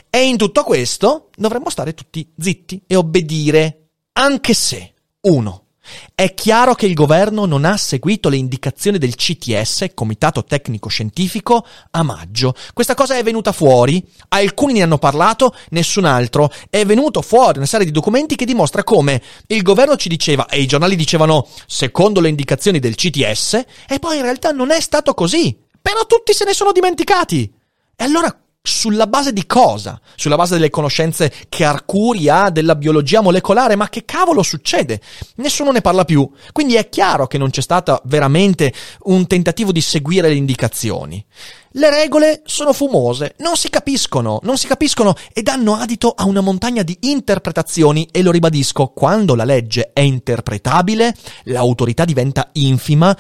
E 0.10 0.26
in 0.26 0.38
tutto 0.38 0.64
questo 0.64 1.30
dovremmo 1.36 1.70
stare 1.70 1.94
tutti 1.94 2.32
zitti 2.38 2.84
e 2.88 2.96
obbedire, 2.96 3.90
anche 4.14 4.54
se, 4.54 4.94
uno, 5.22 5.67
è 6.14 6.34
chiaro 6.34 6.76
che 6.76 6.86
il 6.86 6.94
governo 6.94 7.46
non 7.46 7.66
ha 7.66 7.78
seguito 7.78 8.30
le 8.30 8.38
indicazioni 8.38 8.98
del 8.98 9.16
CTS, 9.16 9.88
Comitato 9.94 10.44
Tecnico 10.44 10.90
Scientifico, 10.90 11.66
a 11.92 12.04
maggio. 12.04 12.56
Questa 12.74 12.94
cosa 12.94 13.16
è 13.16 13.24
venuta 13.24 13.52
fuori, 13.52 14.04
alcuni 14.30 14.74
ne 14.74 14.84
hanno 14.84 14.98
parlato, 14.98 15.56
nessun 15.70 16.06
altro. 16.06 16.52
È 16.70 16.86
venuto 16.86 17.22
fuori 17.22 17.58
una 17.58 17.68
serie 17.68 17.86
di 17.86 17.92
documenti 17.92 18.36
che 18.36 18.46
dimostra 18.46 18.84
come 18.84 19.22
il 19.48 19.62
governo 19.62 19.96
ci 19.96 20.10
diceva 20.10 20.48
e 20.48 20.62
i 20.62 20.68
giornali 20.68 20.96
dicevano 20.96 21.48
secondo 21.66 22.20
le 22.20 22.30
indicazioni 22.30 22.80
del 22.80 22.96
CTS 22.96 23.66
e 23.88 24.00
poi 24.00 24.18
in 24.18 24.24
realtà 24.24 24.52
non 24.52 24.72
è 24.72 24.80
stato 24.80 25.14
così. 25.14 25.58
Però 25.82 26.06
tutti 26.06 26.34
se 26.34 26.46
ne 26.46 26.54
sono 26.54 26.72
dimenticati. 26.72 27.52
E 27.96 28.04
allora 28.04 28.36
sulla 28.68 29.08
base 29.08 29.32
di 29.32 29.46
cosa? 29.46 30.00
Sulla 30.16 30.36
base 30.36 30.56
delle 30.56 30.70
conoscenze 30.70 31.32
che 31.48 31.64
Arcuri 31.64 32.28
ha 32.30 32.50
della 32.50 32.76
biologia 32.76 33.22
molecolare? 33.22 33.76
Ma 33.76 33.88
che 33.88 34.04
cavolo 34.04 34.44
succede? 34.44 35.00
Nessuno 35.36 35.72
ne 35.72 35.82
parla 35.82 36.04
più. 36.04 36.30
Quindi 36.52 36.76
è 36.76 36.90
chiaro 36.90 37.28
che 37.28 37.38
non 37.38 37.50
c'è 37.50 37.62
stato 37.62 38.02
veramente 38.06 38.74
un 39.04 39.26
tentativo 39.26 39.72
di 39.72 39.82
seguire 39.82 40.28
le 40.28 40.36
indicazioni. 40.36 41.26
Le 41.72 41.90
regole 41.90 42.42
sono 42.46 42.74
fumose, 42.74 43.36
non 43.38 43.56
si 43.56 43.70
capiscono, 43.70 44.40
non 44.44 44.58
si 44.58 44.68
capiscono 44.68 45.14
e 45.32 45.44
danno 45.44 45.76
adito 45.76 46.14
a 46.16 46.26
una 46.26 46.42
montagna 46.42 46.82
di 46.82 46.98
interpretazioni 47.02 48.08
e 48.12 48.22
lo 48.22 48.32
ribadisco, 48.32 48.88
quando 48.88 49.36
la 49.36 49.44
legge 49.44 49.92
è 49.94 50.00
interpretabile, 50.00 51.16
l'autorità 51.44 52.04
diventa 52.04 52.50
infima 52.54 53.16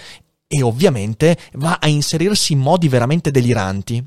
e 0.47 0.61
ovviamente 0.61 1.37
va 1.53 1.77
a 1.81 1.87
inserirsi 1.87 2.53
in 2.53 2.59
modi 2.59 2.87
veramente 2.87 3.31
deliranti. 3.31 4.03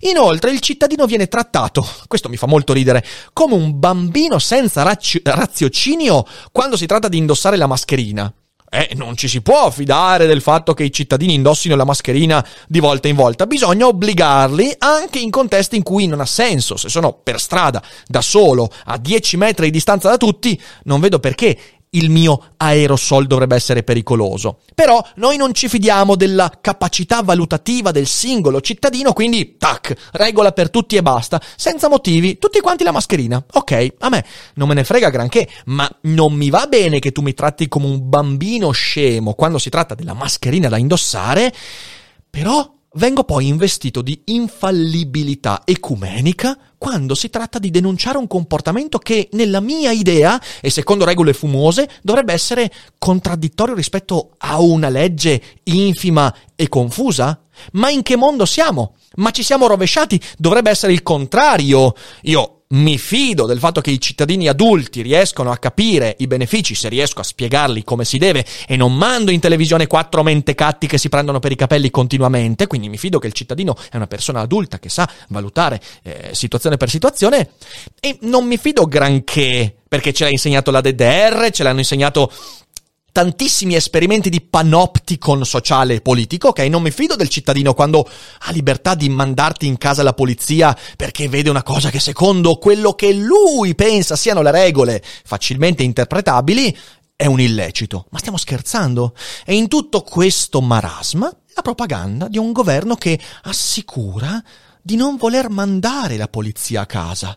Inoltre 0.00 0.50
il 0.50 0.60
cittadino 0.60 1.06
viene 1.06 1.28
trattato, 1.28 1.86
questo 2.06 2.28
mi 2.28 2.36
fa 2.36 2.46
molto 2.46 2.74
ridere, 2.74 3.04
come 3.32 3.54
un 3.54 3.78
bambino 3.78 4.38
senza 4.38 4.82
razio- 4.82 5.20
raziocinio 5.22 6.26
quando 6.52 6.76
si 6.76 6.86
tratta 6.86 7.08
di 7.08 7.16
indossare 7.16 7.56
la 7.56 7.66
mascherina. 7.66 8.32
Eh, 8.70 8.90
non 8.96 9.16
ci 9.16 9.28
si 9.28 9.40
può 9.40 9.70
fidare 9.70 10.26
del 10.26 10.42
fatto 10.42 10.74
che 10.74 10.84
i 10.84 10.92
cittadini 10.92 11.32
indossino 11.32 11.74
la 11.74 11.84
mascherina 11.84 12.46
di 12.66 12.80
volta 12.80 13.08
in 13.08 13.16
volta, 13.16 13.46
bisogna 13.46 13.86
obbligarli 13.86 14.74
anche 14.76 15.18
in 15.18 15.30
contesti 15.30 15.76
in 15.76 15.82
cui 15.82 16.06
non 16.06 16.20
ha 16.20 16.26
senso. 16.26 16.76
Se 16.76 16.90
sono 16.90 17.14
per 17.14 17.40
strada, 17.40 17.82
da 18.06 18.20
solo, 18.20 18.70
a 18.84 18.98
10 18.98 19.38
metri 19.38 19.66
di 19.66 19.70
distanza 19.70 20.10
da 20.10 20.18
tutti, 20.18 20.60
non 20.82 21.00
vedo 21.00 21.18
perché 21.18 21.58
il 21.90 22.10
mio 22.10 22.52
aerosol 22.56 23.26
dovrebbe 23.26 23.56
essere 23.56 23.82
pericoloso. 23.82 24.60
Però 24.74 25.04
noi 25.16 25.36
non 25.36 25.54
ci 25.54 25.68
fidiamo 25.68 26.16
della 26.16 26.52
capacità 26.60 27.22
valutativa 27.22 27.90
del 27.90 28.06
singolo 28.06 28.60
cittadino, 28.60 29.12
quindi 29.12 29.56
tac, 29.56 29.94
regola 30.12 30.52
per 30.52 30.70
tutti 30.70 30.96
e 30.96 31.02
basta, 31.02 31.40
senza 31.56 31.88
motivi, 31.88 32.38
tutti 32.38 32.60
quanti 32.60 32.84
la 32.84 32.92
mascherina. 32.92 33.42
Ok, 33.52 33.94
a 33.98 34.08
me 34.08 34.24
non 34.54 34.68
me 34.68 34.74
ne 34.74 34.84
frega 34.84 35.10
granché, 35.10 35.48
ma 35.66 35.88
non 36.02 36.34
mi 36.34 36.50
va 36.50 36.66
bene 36.66 36.98
che 36.98 37.12
tu 37.12 37.22
mi 37.22 37.34
tratti 37.34 37.68
come 37.68 37.86
un 37.86 38.08
bambino 38.08 38.70
scemo 38.70 39.34
quando 39.34 39.58
si 39.58 39.70
tratta 39.70 39.94
della 39.94 40.14
mascherina 40.14 40.68
da 40.68 40.76
indossare, 40.76 41.52
però 42.28 42.76
vengo 42.98 43.22
poi 43.22 43.46
investito 43.46 44.02
di 44.02 44.20
infallibilità 44.26 45.62
ecumenica 45.64 46.58
quando 46.76 47.14
si 47.14 47.30
tratta 47.30 47.58
di 47.58 47.70
denunciare 47.70 48.18
un 48.18 48.26
comportamento 48.26 48.98
che, 48.98 49.28
nella 49.32 49.60
mia 49.60 49.92
idea, 49.92 50.40
e 50.60 50.68
secondo 50.68 51.04
regole 51.04 51.32
fumose, 51.32 51.88
dovrebbe 52.02 52.32
essere 52.32 52.70
contraddittorio 52.98 53.74
rispetto 53.74 54.32
a 54.38 54.60
una 54.60 54.88
legge 54.88 55.40
infima 55.64 56.34
e 56.54 56.68
confusa? 56.68 57.40
Ma 57.72 57.88
in 57.90 58.02
che 58.02 58.16
mondo 58.16 58.44
siamo? 58.44 58.96
Ma 59.16 59.30
ci 59.30 59.42
siamo 59.42 59.66
rovesciati? 59.66 60.20
Dovrebbe 60.36 60.70
essere 60.70 60.92
il 60.92 61.02
contrario. 61.02 61.94
Io 62.22 62.57
mi 62.70 62.98
fido 62.98 63.46
del 63.46 63.58
fatto 63.58 63.80
che 63.80 63.90
i 63.90 64.00
cittadini 64.00 64.46
adulti 64.46 65.00
riescono 65.00 65.50
a 65.50 65.56
capire 65.56 66.16
i 66.18 66.26
benefici 66.26 66.74
se 66.74 66.88
riesco 66.88 67.20
a 67.20 67.24
spiegarli 67.24 67.82
come 67.82 68.04
si 68.04 68.18
deve 68.18 68.44
e 68.66 68.76
non 68.76 68.94
mando 68.94 69.30
in 69.30 69.40
televisione 69.40 69.86
quattro 69.86 70.22
mentecatti 70.22 70.86
che 70.86 70.98
si 70.98 71.08
prendono 71.08 71.38
per 71.38 71.52
i 71.52 71.56
capelli 71.56 71.90
continuamente, 71.90 72.66
quindi 72.66 72.88
mi 72.88 72.98
fido 72.98 73.18
che 73.18 73.26
il 73.26 73.32
cittadino 73.32 73.74
è 73.90 73.96
una 73.96 74.06
persona 74.06 74.40
adulta 74.40 74.78
che 74.78 74.90
sa 74.90 75.08
valutare 75.28 75.80
eh, 76.02 76.30
situazione 76.32 76.76
per 76.76 76.90
situazione. 76.90 77.50
E 78.00 78.18
non 78.22 78.46
mi 78.46 78.58
fido 78.58 78.84
granché 78.84 79.74
perché 79.88 80.12
ce 80.12 80.24
l'ha 80.24 80.30
insegnato 80.30 80.70
la 80.70 80.82
DDR, 80.82 81.50
ce 81.50 81.62
l'hanno 81.62 81.78
insegnato 81.78 82.30
tantissimi 83.12 83.74
esperimenti 83.74 84.30
di 84.30 84.40
panopticon 84.40 85.44
sociale 85.44 85.94
e 85.94 86.00
politico, 86.00 86.48
ok? 86.48 86.60
Non 86.60 86.82
mi 86.82 86.90
fido 86.90 87.16
del 87.16 87.28
cittadino 87.28 87.74
quando 87.74 88.08
ha 88.40 88.52
libertà 88.52 88.94
di 88.94 89.08
mandarti 89.08 89.66
in 89.66 89.78
casa 89.78 90.02
la 90.02 90.12
polizia 90.12 90.76
perché 90.96 91.28
vede 91.28 91.50
una 91.50 91.62
cosa 91.62 91.90
che 91.90 92.00
secondo 92.00 92.56
quello 92.56 92.94
che 92.94 93.12
lui 93.12 93.74
pensa 93.74 94.16
siano 94.16 94.42
le 94.42 94.50
regole 94.50 95.02
facilmente 95.24 95.82
interpretabili 95.82 96.76
è 97.16 97.26
un 97.26 97.40
illecito. 97.40 98.06
Ma 98.10 98.18
stiamo 98.18 98.38
scherzando? 98.38 99.14
E 99.44 99.56
in 99.56 99.66
tutto 99.66 100.02
questo 100.02 100.60
marasma 100.60 101.28
la 101.54 101.62
propaganda 101.62 102.28
di 102.28 102.38
un 102.38 102.52
governo 102.52 102.94
che 102.94 103.18
assicura 103.42 104.40
di 104.80 104.94
non 104.94 105.16
voler 105.16 105.50
mandare 105.50 106.16
la 106.16 106.28
polizia 106.28 106.82
a 106.82 106.86
casa. 106.86 107.36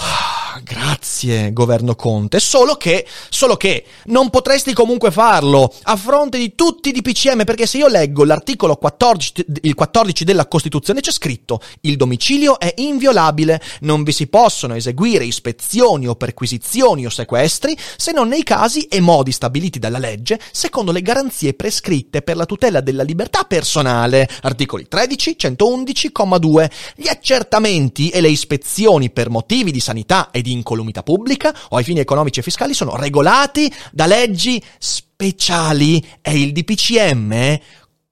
Ah, 0.00 0.60
grazie, 0.62 1.52
governo 1.52 1.96
Conte. 1.96 2.38
Solo 2.38 2.76
che, 2.76 3.04
solo 3.28 3.56
che, 3.56 3.84
non 4.06 4.30
potresti 4.30 4.72
comunque 4.72 5.10
farlo 5.10 5.72
a 5.82 5.96
fronte 5.96 6.38
di 6.38 6.54
tutti 6.54 6.90
i 6.90 6.92
DPCM, 6.92 7.44
perché 7.44 7.66
se 7.66 7.78
io 7.78 7.88
leggo 7.88 8.24
l'articolo 8.24 8.76
14, 8.76 9.46
il 9.62 9.74
14 9.74 10.24
della 10.24 10.46
Costituzione 10.46 11.00
c'è 11.00 11.10
scritto 11.10 11.60
il 11.82 11.96
domicilio 11.96 12.60
è 12.60 12.72
inviolabile, 12.76 13.60
non 13.80 14.04
vi 14.04 14.12
si 14.12 14.28
possono 14.28 14.74
eseguire 14.74 15.24
ispezioni 15.24 16.06
o 16.06 16.14
perquisizioni 16.14 17.06
o 17.06 17.10
sequestri 17.10 17.76
se 17.96 18.12
non 18.12 18.28
nei 18.28 18.42
casi 18.42 18.82
e 18.82 19.00
modi 19.00 19.32
stabiliti 19.32 19.78
dalla 19.78 19.98
legge 19.98 20.38
secondo 20.52 20.92
le 20.92 21.02
garanzie 21.02 21.54
prescritte 21.54 22.22
per 22.22 22.36
la 22.36 22.46
tutela 22.46 22.80
della 22.80 23.02
libertà 23.02 23.42
personale. 23.42 24.28
Articoli 24.42 24.86
13, 24.86 25.36
111,2. 25.38 26.70
Gli 26.94 27.08
accertamenti 27.08 28.10
e 28.10 28.20
le 28.20 28.28
ispezioni 28.28 29.10
per 29.10 29.30
motivi 29.30 29.72
di 29.72 29.80
sanità 29.88 30.30
e 30.30 30.42
di 30.42 30.52
incolumità 30.52 31.02
pubblica 31.02 31.54
o 31.70 31.76
ai 31.76 31.84
fini 31.84 32.00
economici 32.00 32.40
e 32.40 32.42
fiscali 32.42 32.74
sono 32.74 32.94
regolati 32.96 33.72
da 33.90 34.04
leggi 34.06 34.62
speciali. 34.78 36.04
E 36.20 36.38
il 36.38 36.52
DPCM 36.52 37.58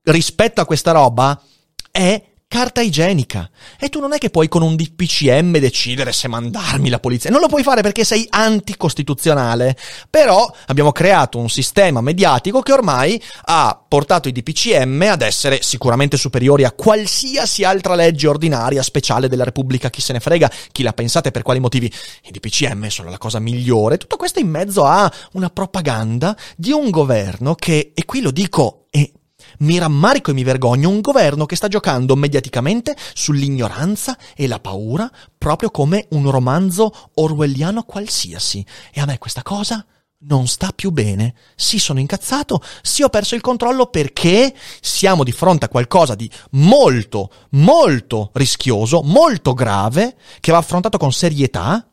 rispetto 0.04 0.60
a 0.60 0.64
questa 0.64 0.92
roba 0.92 1.38
è 1.90 2.22
carta 2.48 2.80
igienica. 2.80 3.50
E 3.78 3.88
tu 3.88 4.00
non 4.00 4.12
è 4.12 4.18
che 4.18 4.30
puoi 4.30 4.48
con 4.48 4.62
un 4.62 4.76
DPCM 4.76 5.58
decidere 5.58 6.12
se 6.12 6.28
mandarmi 6.28 6.88
la 6.88 7.00
polizia. 7.00 7.30
Non 7.30 7.40
lo 7.40 7.48
puoi 7.48 7.62
fare 7.62 7.82
perché 7.82 8.04
sei 8.04 8.26
anticostituzionale. 8.28 9.76
Però 10.08 10.50
abbiamo 10.66 10.92
creato 10.92 11.38
un 11.38 11.48
sistema 11.48 12.00
mediatico 12.00 12.60
che 12.60 12.72
ormai 12.72 13.20
ha 13.46 13.78
portato 13.86 14.28
i 14.28 14.32
DPCM 14.32 15.08
ad 15.10 15.22
essere 15.22 15.60
sicuramente 15.62 16.16
superiori 16.16 16.64
a 16.64 16.72
qualsiasi 16.72 17.64
altra 17.64 17.94
legge 17.94 18.28
ordinaria, 18.28 18.82
speciale 18.82 19.28
della 19.28 19.44
Repubblica. 19.44 19.90
Chi 19.90 20.00
se 20.00 20.12
ne 20.12 20.20
frega, 20.20 20.50
chi 20.72 20.82
l'ha 20.82 20.92
pensata 20.92 21.28
e 21.28 21.32
per 21.32 21.42
quali 21.42 21.60
motivi. 21.60 21.92
I 22.22 22.30
DPCM 22.30 22.86
sono 22.88 23.10
la 23.10 23.18
cosa 23.18 23.40
migliore. 23.40 23.98
Tutto 23.98 24.16
questo 24.16 24.38
in 24.38 24.48
mezzo 24.48 24.84
a 24.84 25.12
una 25.32 25.50
propaganda 25.50 26.36
di 26.56 26.70
un 26.70 26.90
governo 26.90 27.54
che, 27.54 27.92
e 27.94 28.04
qui 28.04 28.20
lo 28.20 28.30
dico, 28.30 28.86
e 28.90 29.12
mi 29.58 29.78
rammarico 29.78 30.30
e 30.30 30.34
mi 30.34 30.44
vergogno 30.44 30.88
un 30.88 31.00
governo 31.00 31.46
che 31.46 31.56
sta 31.56 31.68
giocando 31.68 32.16
mediaticamente 32.16 32.96
sull'ignoranza 33.14 34.16
e 34.34 34.46
la 34.46 34.60
paura 34.60 35.10
proprio 35.36 35.70
come 35.70 36.06
un 36.10 36.30
romanzo 36.30 36.92
orwelliano 37.14 37.82
qualsiasi. 37.84 38.64
E 38.92 39.00
a 39.00 39.06
me 39.06 39.18
questa 39.18 39.42
cosa 39.42 39.84
non 40.20 40.46
sta 40.46 40.70
più 40.74 40.90
bene. 40.90 41.34
Sì, 41.54 41.78
sono 41.78 42.00
incazzato, 42.00 42.60
sì, 42.82 43.02
ho 43.02 43.08
perso 43.08 43.34
il 43.34 43.40
controllo 43.40 43.86
perché 43.86 44.54
siamo 44.80 45.24
di 45.24 45.32
fronte 45.32 45.66
a 45.66 45.68
qualcosa 45.68 46.14
di 46.14 46.30
molto, 46.52 47.30
molto 47.50 48.30
rischioso, 48.34 49.02
molto 49.02 49.52
grave, 49.54 50.16
che 50.40 50.52
va 50.52 50.58
affrontato 50.58 50.98
con 50.98 51.12
serietà 51.12 51.86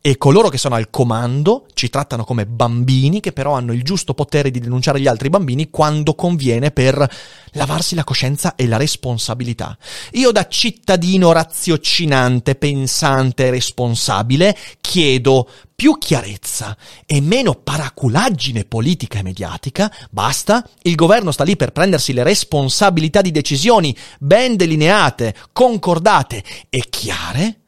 e 0.00 0.16
coloro 0.16 0.48
che 0.48 0.58
sono 0.58 0.76
al 0.76 0.90
comando 0.90 1.66
ci 1.74 1.90
trattano 1.90 2.24
come 2.24 2.46
bambini 2.46 3.20
che 3.20 3.32
però 3.32 3.52
hanno 3.52 3.72
il 3.72 3.82
giusto 3.82 4.14
potere 4.14 4.50
di 4.50 4.60
denunciare 4.60 5.00
gli 5.00 5.06
altri 5.06 5.28
bambini 5.28 5.70
quando 5.70 6.14
conviene 6.14 6.70
per 6.70 7.06
lavarsi 7.52 7.94
la 7.94 8.04
coscienza 8.04 8.54
e 8.54 8.66
la 8.66 8.76
responsabilità. 8.76 9.76
Io 10.12 10.32
da 10.32 10.48
cittadino 10.48 11.32
raziocinante, 11.32 12.54
pensante 12.54 13.46
e 13.46 13.50
responsabile 13.50 14.56
chiedo 14.80 15.48
più 15.74 15.98
chiarezza 15.98 16.76
e 17.06 17.20
meno 17.20 17.54
paraculaggine 17.54 18.64
politica 18.64 19.18
e 19.18 19.22
mediatica, 19.22 19.92
basta, 20.10 20.66
il 20.82 20.94
governo 20.94 21.30
sta 21.30 21.44
lì 21.44 21.56
per 21.56 21.72
prendersi 21.72 22.12
le 22.12 22.24
responsabilità 22.24 23.20
di 23.20 23.30
decisioni 23.30 23.96
ben 24.18 24.56
delineate, 24.56 25.34
concordate 25.52 26.42
e 26.68 26.84
chiare 26.88 27.60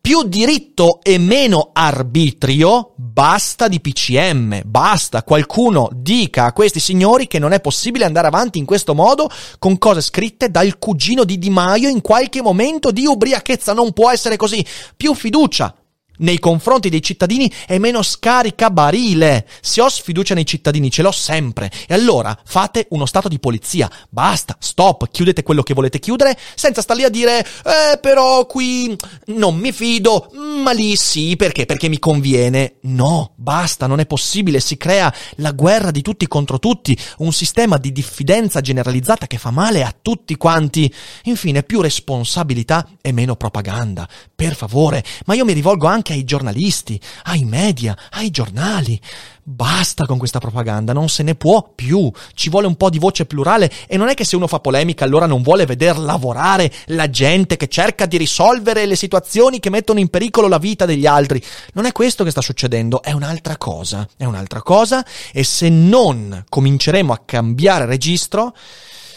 più 0.00 0.22
diritto 0.22 1.00
e 1.02 1.18
meno 1.18 1.70
arbitrio, 1.72 2.94
basta 2.96 3.68
di 3.68 3.80
PCM, 3.80 4.62
basta 4.64 5.22
qualcuno 5.22 5.90
dica 5.92 6.44
a 6.46 6.52
questi 6.52 6.80
signori 6.80 7.26
che 7.26 7.38
non 7.38 7.52
è 7.52 7.60
possibile 7.60 8.04
andare 8.06 8.26
avanti 8.26 8.58
in 8.58 8.64
questo 8.64 8.94
modo 8.94 9.28
con 9.58 9.76
cose 9.76 10.00
scritte 10.00 10.50
dal 10.50 10.78
cugino 10.78 11.24
di 11.24 11.38
Di 11.38 11.50
Maio 11.50 11.88
in 11.88 12.00
qualche 12.00 12.40
momento 12.40 12.90
di 12.90 13.04
ubriachezza, 13.06 13.74
non 13.74 13.92
può 13.92 14.10
essere 14.10 14.36
così. 14.36 14.64
Più 14.96 15.14
fiducia, 15.14 15.74
nei 16.18 16.38
confronti 16.38 16.88
dei 16.88 17.02
cittadini 17.02 17.52
e 17.66 17.78
meno 17.78 18.02
scaricabarile. 18.02 19.46
Se 19.60 19.80
ho 19.80 19.88
sfiducia 19.88 20.34
nei 20.34 20.46
cittadini, 20.46 20.90
ce 20.90 21.02
l'ho 21.02 21.12
sempre. 21.12 21.70
E 21.86 21.94
allora 21.94 22.36
fate 22.44 22.86
uno 22.90 23.06
stato 23.06 23.28
di 23.28 23.38
polizia. 23.38 23.90
Basta, 24.08 24.56
stop, 24.58 25.08
chiudete 25.10 25.42
quello 25.42 25.62
che 25.62 25.74
volete 25.74 25.98
chiudere, 25.98 26.38
senza 26.54 26.82
star 26.82 26.96
lì 26.96 27.04
a 27.04 27.08
dire, 27.08 27.40
eh, 27.40 27.98
però 27.98 28.46
qui 28.46 28.96
non 29.26 29.56
mi 29.56 29.72
fido, 29.72 30.30
ma 30.62 30.72
lì 30.72 30.96
sì, 30.96 31.36
perché? 31.36 31.66
Perché 31.66 31.88
mi 31.88 31.98
conviene. 31.98 32.76
No, 32.82 33.32
basta, 33.36 33.86
non 33.86 34.00
è 34.00 34.06
possibile. 34.06 34.60
Si 34.60 34.76
crea 34.76 35.12
la 35.36 35.52
guerra 35.52 35.90
di 35.90 36.02
tutti 36.02 36.26
contro 36.26 36.58
tutti, 36.58 36.96
un 37.18 37.32
sistema 37.32 37.78
di 37.78 37.92
diffidenza 37.92 38.60
generalizzata 38.60 39.26
che 39.26 39.38
fa 39.38 39.50
male 39.50 39.82
a 39.84 39.94
tutti 40.00 40.36
quanti. 40.36 40.92
Infine, 41.24 41.62
più 41.62 41.80
responsabilità 41.80 42.88
e 43.00 43.12
meno 43.12 43.36
propaganda. 43.36 44.08
Per 44.34 44.54
favore, 44.54 45.04
ma 45.26 45.34
io 45.34 45.44
mi 45.44 45.52
rivolgo 45.52 45.86
anche 45.86 46.07
anche 46.08 46.12
ai 46.14 46.24
giornalisti, 46.24 46.98
ai 47.24 47.44
media, 47.44 47.96
ai 48.10 48.30
giornali. 48.30 48.98
Basta 49.42 50.06
con 50.06 50.18
questa 50.18 50.38
propaganda, 50.38 50.92
non 50.92 51.08
se 51.08 51.22
ne 51.22 51.34
può 51.34 51.72
più. 51.74 52.10
Ci 52.34 52.48
vuole 52.50 52.66
un 52.66 52.76
po' 52.76 52.90
di 52.90 52.98
voce 52.98 53.26
plurale 53.26 53.70
e 53.86 53.96
non 53.96 54.08
è 54.08 54.14
che 54.14 54.24
se 54.24 54.36
uno 54.36 54.46
fa 54.46 54.60
polemica 54.60 55.04
allora 55.04 55.26
non 55.26 55.42
vuole 55.42 55.66
veder 55.66 55.98
lavorare 55.98 56.72
la 56.86 57.08
gente 57.10 57.56
che 57.56 57.68
cerca 57.68 58.06
di 58.06 58.16
risolvere 58.16 58.86
le 58.86 58.96
situazioni 58.96 59.58
che 59.58 59.70
mettono 59.70 60.00
in 60.00 60.08
pericolo 60.08 60.48
la 60.48 60.58
vita 60.58 60.86
degli 60.86 61.06
altri. 61.06 61.42
Non 61.74 61.84
è 61.86 61.92
questo 61.92 62.24
che 62.24 62.30
sta 62.30 62.40
succedendo, 62.40 63.02
è 63.02 63.12
un'altra 63.12 63.56
cosa. 63.56 64.08
È 64.16 64.24
un'altra 64.24 64.62
cosa 64.62 65.04
e 65.32 65.44
se 65.44 65.68
non 65.68 66.44
cominceremo 66.48 67.12
a 67.12 67.22
cambiare 67.24 67.86
registro, 67.86 68.54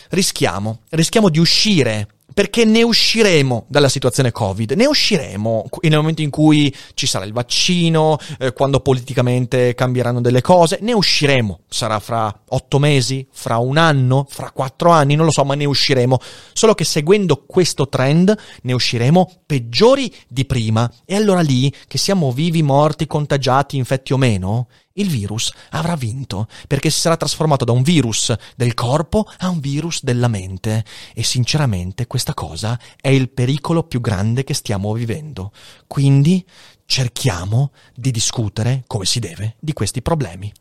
rischiamo, 0.10 0.80
rischiamo 0.90 1.30
di 1.30 1.40
uscire 1.40 2.08
perché 2.34 2.66
ne 2.66 2.84
usciremo 2.84 3.66
dalla 3.68 3.90
situazione 3.90 4.32
Covid, 4.32 4.72
ne 4.72 4.86
usciremo 4.86 5.66
nel 5.82 5.98
momento 5.98 6.22
in 6.22 6.30
cui 6.30 6.74
ci 6.94 7.08
sarà 7.08 7.26
il 7.26 7.34
vaccino, 7.34 8.18
eh, 8.40 8.54
quando 8.54 8.80
politicamente 8.80 9.74
cambieranno 9.74 10.22
delle 10.22 10.42
cose, 10.42 10.80
ne 10.82 10.94
usciremo, 10.94 11.62
sarà 11.68 12.00
fra 12.00 12.34
otto 12.50 12.80
mesi, 12.80 13.28
fra 13.32 13.58
un 13.58 13.78
anno, 13.78 14.26
fra 14.30 14.52
quattro 14.52 14.92
anni, 14.92 15.16
non 15.16 15.26
lo 15.26 15.32
so, 15.32 15.44
ma 15.44 15.56
ne 15.56 15.66
usciremo, 15.66 16.18
solo 16.54 16.74
che 16.74 16.84
seguendo 16.84 17.44
questo 17.46 17.90
trend 17.90 18.36
ne 18.64 18.74
usciremo 18.74 19.30
peggiori 19.46 20.14
di 20.28 20.46
prima. 20.46 20.92
E 21.06 21.16
allora 21.16 21.42
lì, 21.42 21.74
che 21.88 21.98
siamo 21.98 22.32
vivi, 22.32 22.62
morti, 22.64 23.08
contagiati, 23.08 23.78
infetti 23.78 24.14
o 24.14 24.18
meno, 24.18 24.68
il 24.94 25.10
virus 25.10 25.51
avrà 25.72 25.96
vinto 25.96 26.48
perché 26.68 26.90
si 26.90 27.00
sarà 27.00 27.18
trasformato 27.18 27.66
da 27.66 27.72
un 27.72 27.82
virus 27.82 28.34
del 28.56 28.74
corpo 28.74 29.30
a 29.40 29.50
un 29.50 29.60
virus 29.60 30.04
della 30.04 30.27
mente 30.27 30.86
e 31.14 31.24
sinceramente 31.24 32.08
questa 32.08 32.34
cosa 32.34 32.80
è 33.00 33.10
il 33.10 33.30
pericolo 33.30 33.84
più 33.84 34.01
grande 34.01 34.44
che 34.44 34.54
stiamo 34.54 34.94
vivendo. 34.94 35.51
Quindi 35.88 36.46
cerchiamo 36.86 37.72
di 37.96 38.12
discutere 38.12 38.84
come 38.86 39.06
si 39.06 39.20
deve 39.20 39.56
di 39.60 39.74
questi 39.74 40.01
problemi. 40.01 40.51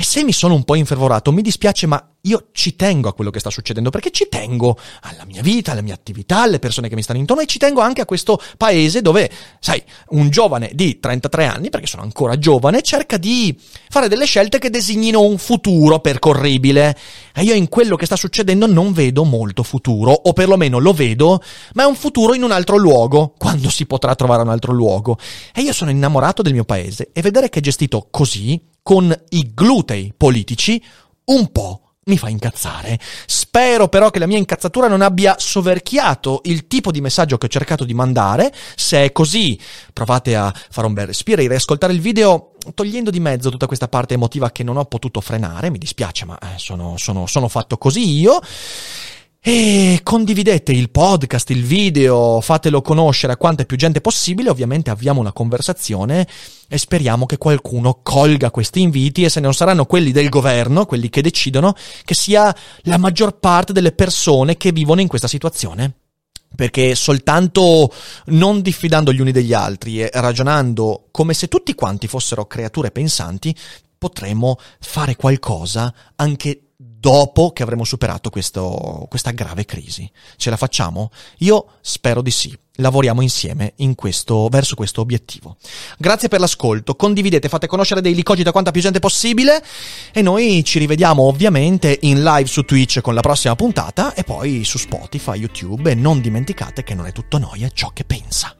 E 0.00 0.02
se 0.02 0.24
mi 0.24 0.32
sono 0.32 0.54
un 0.54 0.64
po' 0.64 0.76
infervorato, 0.76 1.30
mi 1.30 1.42
dispiace, 1.42 1.86
ma 1.86 2.02
io 2.22 2.46
ci 2.52 2.74
tengo 2.74 3.10
a 3.10 3.12
quello 3.12 3.28
che 3.28 3.38
sta 3.38 3.50
succedendo, 3.50 3.90
perché 3.90 4.10
ci 4.10 4.28
tengo 4.30 4.78
alla 5.02 5.26
mia 5.26 5.42
vita, 5.42 5.72
alla 5.72 5.82
mia 5.82 5.92
attività, 5.92 6.40
alle 6.40 6.58
persone 6.58 6.88
che 6.88 6.94
mi 6.94 7.02
stanno 7.02 7.18
intorno 7.18 7.42
e 7.42 7.46
ci 7.46 7.58
tengo 7.58 7.82
anche 7.82 8.00
a 8.00 8.06
questo 8.06 8.40
paese 8.56 9.02
dove, 9.02 9.30
sai, 9.60 9.82
un 10.12 10.30
giovane 10.30 10.70
di 10.72 10.98
33 11.00 11.44
anni, 11.44 11.68
perché 11.68 11.86
sono 11.86 12.00
ancora 12.00 12.38
giovane, 12.38 12.80
cerca 12.80 13.18
di 13.18 13.54
fare 13.90 14.08
delle 14.08 14.24
scelte 14.24 14.58
che 14.58 14.70
designino 14.70 15.20
un 15.20 15.36
futuro 15.36 15.98
percorribile. 15.98 16.96
E 17.34 17.42
io 17.42 17.52
in 17.52 17.68
quello 17.68 17.96
che 17.96 18.06
sta 18.06 18.16
succedendo 18.16 18.66
non 18.66 18.94
vedo 18.94 19.24
molto 19.24 19.62
futuro, 19.62 20.12
o 20.12 20.32
perlomeno 20.32 20.78
lo 20.78 20.94
vedo, 20.94 21.42
ma 21.74 21.82
è 21.82 21.86
un 21.86 21.94
futuro 21.94 22.32
in 22.32 22.42
un 22.42 22.52
altro 22.52 22.78
luogo, 22.78 23.34
quando 23.36 23.68
si 23.68 23.84
potrà 23.84 24.14
trovare 24.14 24.40
un 24.40 24.48
altro 24.48 24.72
luogo. 24.72 25.18
E 25.54 25.60
io 25.60 25.74
sono 25.74 25.90
innamorato 25.90 26.40
del 26.40 26.54
mio 26.54 26.64
paese 26.64 27.10
e 27.12 27.20
vedere 27.20 27.50
che 27.50 27.58
è 27.58 27.62
gestito 27.62 28.08
così, 28.10 28.68
con 28.90 29.16
i 29.28 29.52
glutei 29.54 30.12
politici, 30.16 30.82
un 31.26 31.52
po' 31.52 31.92
mi 32.06 32.18
fa 32.18 32.28
incazzare. 32.28 32.98
Spero 33.24 33.86
però 33.86 34.10
che 34.10 34.18
la 34.18 34.26
mia 34.26 34.36
incazzatura 34.36 34.88
non 34.88 35.00
abbia 35.00 35.36
soverchiato 35.38 36.40
il 36.46 36.66
tipo 36.66 36.90
di 36.90 37.00
messaggio 37.00 37.38
che 37.38 37.46
ho 37.46 37.48
cercato 37.48 37.84
di 37.84 37.94
mandare. 37.94 38.52
Se 38.74 39.04
è 39.04 39.12
così, 39.12 39.56
provate 39.92 40.34
a 40.34 40.52
fare 40.70 40.88
un 40.88 40.94
bel 40.94 41.06
respiro 41.06 41.40
e 41.40 41.46
riascoltare 41.46 41.92
il 41.92 42.00
video 42.00 42.54
togliendo 42.74 43.10
di 43.10 43.20
mezzo 43.20 43.48
tutta 43.48 43.68
questa 43.68 43.86
parte 43.86 44.14
emotiva 44.14 44.50
che 44.50 44.64
non 44.64 44.76
ho 44.76 44.84
potuto 44.86 45.20
frenare. 45.20 45.70
Mi 45.70 45.78
dispiace, 45.78 46.24
ma 46.24 46.36
eh, 46.38 46.58
sono, 46.58 46.96
sono, 46.96 47.28
sono 47.28 47.46
fatto 47.46 47.78
così 47.78 48.18
io. 48.18 48.40
E 49.42 50.00
condividete 50.02 50.70
il 50.70 50.90
podcast, 50.90 51.48
il 51.48 51.64
video, 51.64 52.42
fatelo 52.42 52.82
conoscere 52.82 53.32
a 53.32 53.38
quanta 53.38 53.64
più 53.64 53.78
gente 53.78 54.02
possibile, 54.02 54.50
ovviamente 54.50 54.90
avviamo 54.90 55.18
una 55.18 55.32
conversazione 55.32 56.28
e 56.68 56.76
speriamo 56.76 57.24
che 57.24 57.38
qualcuno 57.38 58.00
colga 58.02 58.50
questi 58.50 58.82
inviti 58.82 59.24
e 59.24 59.30
se 59.30 59.40
non 59.40 59.54
saranno 59.54 59.86
quelli 59.86 60.12
del 60.12 60.28
governo, 60.28 60.84
quelli 60.84 61.08
che 61.08 61.22
decidono, 61.22 61.74
che 62.04 62.12
sia 62.12 62.54
la 62.82 62.98
maggior 62.98 63.38
parte 63.38 63.72
delle 63.72 63.92
persone 63.92 64.58
che 64.58 64.72
vivono 64.72 65.00
in 65.00 65.08
questa 65.08 65.26
situazione. 65.26 65.94
Perché 66.54 66.94
soltanto 66.94 67.90
non 68.26 68.60
diffidando 68.60 69.10
gli 69.10 69.22
uni 69.22 69.32
degli 69.32 69.54
altri 69.54 70.02
e 70.02 70.10
ragionando 70.12 71.06
come 71.10 71.32
se 71.32 71.48
tutti 71.48 71.74
quanti 71.74 72.08
fossero 72.08 72.44
creature 72.44 72.90
pensanti, 72.90 73.56
potremo 73.96 74.58
fare 74.80 75.16
qualcosa 75.16 75.94
anche 76.16 76.69
dopo 77.00 77.50
che 77.52 77.62
avremo 77.62 77.84
superato 77.84 78.28
questo, 78.28 79.06
questa 79.08 79.30
grave 79.30 79.64
crisi. 79.64 80.08
Ce 80.36 80.50
la 80.50 80.58
facciamo? 80.58 81.10
Io 81.38 81.66
spero 81.80 82.20
di 82.20 82.30
sì. 82.30 82.56
Lavoriamo 82.76 83.20
insieme 83.20 83.72
in 83.76 83.94
questo, 83.94 84.48
verso 84.48 84.74
questo 84.74 85.00
obiettivo. 85.00 85.56
Grazie 85.98 86.28
per 86.28 86.40
l'ascolto, 86.40 86.94
condividete, 86.94 87.48
fate 87.48 87.66
conoscere 87.66 88.00
dei 88.00 88.14
licogiti 88.14 88.48
a 88.48 88.52
quanta 88.52 88.70
più 88.70 88.80
gente 88.80 89.00
possibile 89.00 89.62
e 90.12 90.22
noi 90.22 90.62
ci 90.64 90.78
rivediamo 90.78 91.22
ovviamente 91.22 91.98
in 92.02 92.22
live 92.22 92.48
su 92.48 92.62
Twitch 92.62 93.00
con 93.00 93.14
la 93.14 93.20
prossima 93.20 93.56
puntata 93.56 94.14
e 94.14 94.22
poi 94.22 94.64
su 94.64 94.78
Spotify, 94.78 95.36
YouTube 95.36 95.90
e 95.90 95.94
non 95.94 96.20
dimenticate 96.20 96.82
che 96.82 96.94
non 96.94 97.06
è 97.06 97.12
tutto 97.12 97.38
noia 97.38 97.68
ciò 97.72 97.90
che 97.92 98.04
pensa. 98.04 98.59